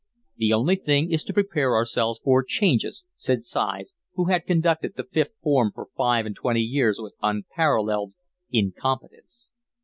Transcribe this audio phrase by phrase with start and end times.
[0.37, 5.03] "The only thing is to prepare ourselves for changes," said Sighs, who had conducted the
[5.03, 8.13] fifth form for five and twenty years with unparalleled
[8.49, 9.51] incompetence.